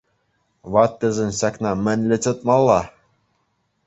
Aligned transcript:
Ваттисен 0.75 1.31
ҫакна 1.39 1.71
мӗнле 1.85 2.17
чӑтмалла? 2.27 2.79